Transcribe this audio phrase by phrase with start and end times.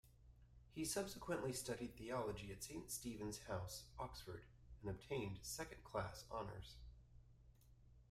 [0.73, 4.45] He subsequently studied theology at Saint Stephen's House, Oxford,
[4.81, 6.77] and obtained second-class honours.